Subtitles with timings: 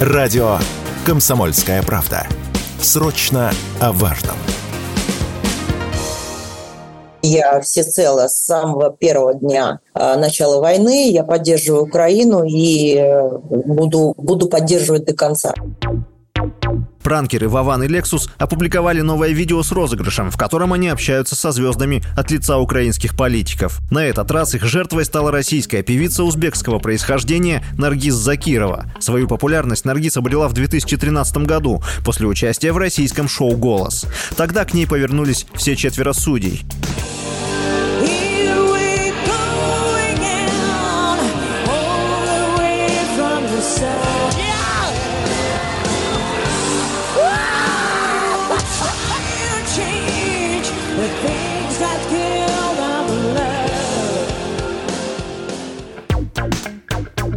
[0.00, 0.56] Радио
[1.04, 2.26] «Комсомольская правда».
[2.80, 4.36] Срочно о важном.
[7.20, 14.14] Я всецело с самого первого дня а, начала войны, я поддерживаю Украину и э, буду,
[14.16, 15.52] буду поддерживать до конца.
[17.10, 22.04] Пранкеры Вован и Лексус опубликовали новое видео с розыгрышем, в котором они общаются со звездами
[22.16, 23.80] от лица украинских политиков.
[23.90, 28.84] На этот раз их жертвой стала российская певица узбекского происхождения Наргиз Закирова.
[29.00, 34.06] Свою популярность Наргиз обрела в 2013 году после участия в российском шоу «Голос».
[34.36, 36.64] Тогда к ней повернулись все четверо судей.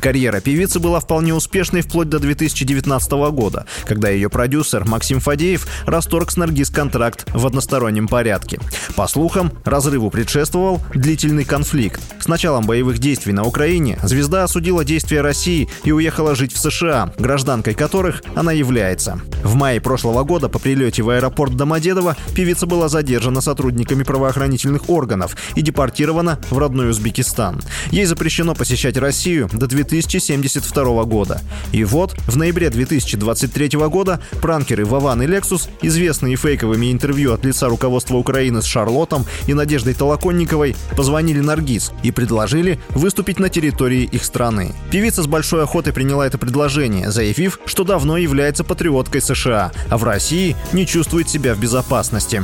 [0.00, 6.30] Карьера певицы была вполне успешной вплоть до 2019 года, когда ее продюсер Максим Фадеев расторг
[6.30, 8.58] с Наргиз контракт в одностороннем порядке.
[8.96, 12.00] По слухам, разрыву предшествовал длительный конфликт.
[12.30, 17.74] Началом боевых действий на Украине звезда осудила действия России и уехала жить в США, гражданкой
[17.74, 19.20] которых она является.
[19.42, 25.36] В мае прошлого года по прилете в аэропорт Домодедово певица была задержана сотрудниками правоохранительных органов
[25.56, 27.60] и депортирована в родной Узбекистан.
[27.90, 31.40] Ей запрещено посещать Россию до 2000 2072 года.
[31.72, 37.68] И вот, в ноябре 2023 года пранкеры Вован и Лексус, известные фейковыми интервью от лица
[37.68, 44.24] руководства Украины с Шарлотом и Надеждой Толоконниковой, позвонили Наргиз и предложили выступить на территории их
[44.24, 44.74] страны.
[44.90, 50.04] Певица с большой охотой приняла это предложение, заявив, что давно является патриоткой США, а в
[50.04, 52.42] России не чувствует себя в безопасности.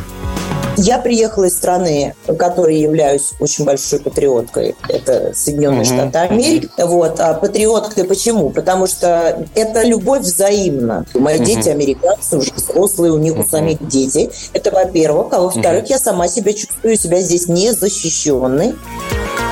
[0.78, 4.74] Я приехала из страны, которой являюсь очень большой патриоткой.
[4.88, 5.86] Это Соединенные угу.
[5.86, 6.68] Штаты Америки.
[6.76, 7.18] Вот.
[7.18, 8.50] А патриоткой почему?
[8.50, 11.06] Потому что это любовь взаимна.
[11.14, 11.44] Мои угу.
[11.44, 14.30] дети американцы, уже взрослые, у них у самих дети.
[14.52, 15.32] Это во-первых.
[15.32, 15.90] А во-вторых, угу.
[15.90, 18.74] я сама себя чувствую себя здесь незащищенной.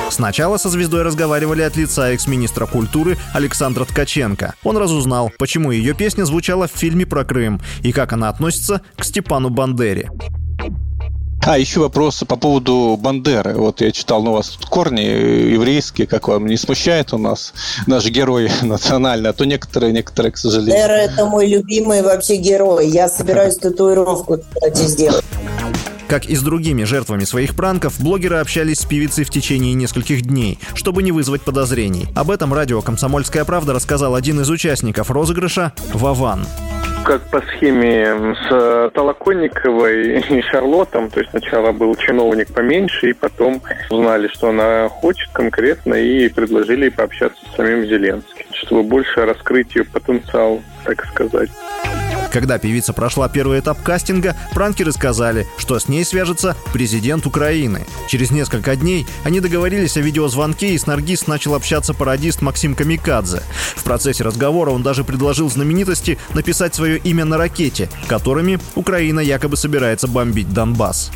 [0.09, 4.55] Сначала со звездой разговаривали от лица экс-министра культуры Александра Ткаченко.
[4.63, 9.03] Он разузнал, почему ее песня звучала в фильме про Крым и как она относится к
[9.03, 10.09] Степану Бандере.
[11.45, 13.53] А, еще вопрос по поводу Бандеры.
[13.53, 17.53] Вот я читал, ну, у вас тут корни еврейские, как вам не смущает у нас
[17.85, 20.73] наш герой национальный, а то некоторые, некоторые, к сожалению.
[20.75, 22.87] Бандера– это мой любимый вообще герой.
[22.89, 25.23] Я собираюсь татуировку, кстати, сделать.
[26.07, 30.59] Как и с другими жертвами своих пранков, блогеры общались с певицей в течение нескольких дней,
[30.75, 32.07] чтобы не вызвать подозрений.
[32.15, 36.45] Об этом радио «Комсомольская правда» рассказал один из участников розыгрыша– Вован
[37.05, 41.11] как по схеме с Толоконниковой и Шарлотом.
[41.11, 43.61] То есть сначала был чиновник поменьше, и потом
[43.91, 49.85] узнали, что она хочет конкретно, и предложили пообщаться с самим Зеленским, чтобы больше раскрыть ее
[49.85, 51.51] потенциал, так сказать.
[52.35, 57.85] Когда певица прошла первый этап кастинга, пранкеры сказали, что с ней свяжется президент Украины.
[58.09, 63.41] Через несколько дней они договорились о видеозвонке, и с Наргиз начал общаться пародист Максим Камикадзе.
[63.77, 69.55] В процессе разговора он даже предложил знаменитости написать свое имя на ракете, которыми Украина якобы
[69.55, 71.11] собирается бомбить Донбасс.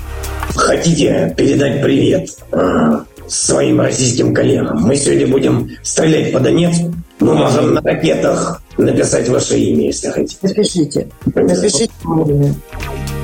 [0.55, 4.83] Хотите передать привет э, своим российским коллегам?
[4.83, 6.93] Мы сегодня будем стрелять по Донецку.
[7.19, 10.37] Мы можем на ракетах написать ваше имя, если хотите.
[10.41, 11.07] Напишите.
[11.25, 11.91] Напишите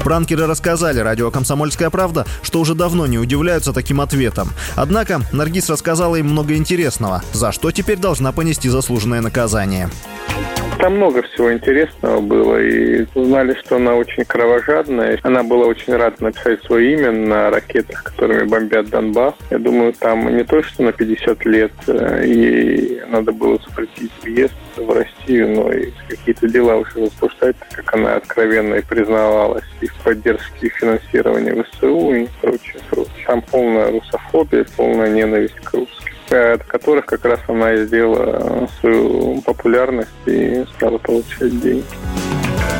[0.06, 4.50] Пранкеры рассказали радио «Комсомольская правда», что уже давно не удивляются таким ответом.
[4.76, 9.90] Однако Наргиз рассказала им много интересного, за что теперь должна понести заслуженное наказание.
[10.80, 15.20] Там много всего интересного было, и узнали, что она очень кровожадная.
[15.24, 19.36] Она была очень рада написать свое имя на ракетах, которыми бомбят Донбасс.
[19.50, 24.54] Я думаю, там не то, что на 50 лет э, и надо было запретить въезд
[24.76, 29.96] в Россию, но и какие-то дела уже возбуждать, как она откровенно и признавалась и в
[30.04, 33.26] поддержке и финансировании ВСУ и прочее, прочее.
[33.26, 39.42] Там полная русофобия, полная ненависть к русским от которых как раз она и сделала свою
[39.42, 41.84] популярность и стала получать деньги.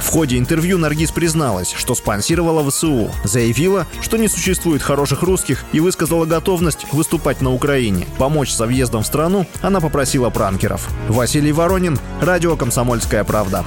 [0.02, 5.80] В ходе интервью Наргиз призналась, что спонсировала ВСУ, заявила, что не существует хороших русских и
[5.80, 8.06] высказала готовность выступать на Украине.
[8.20, 10.88] Помочь со въездом в страну она попросила пранкеров.
[11.10, 13.66] Василий Воронин, радио «Комсомольская правда».